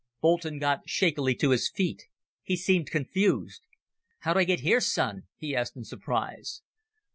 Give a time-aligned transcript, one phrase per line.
[0.19, 2.05] Boulton got shakily to his feet.
[2.41, 3.61] He seemed confused.
[4.21, 6.63] "How'd I get here, son?" he asked in surprise.